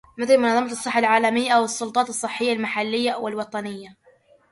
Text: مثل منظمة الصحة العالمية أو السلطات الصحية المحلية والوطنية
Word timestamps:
مثل 0.17 0.37
منظمة 0.37 0.71
الصحة 0.71 0.99
العالمية 0.99 1.51
أو 1.51 1.63
السلطات 1.63 2.09
الصحية 2.09 2.53
المحلية 2.53 3.15
والوطنية 3.15 3.95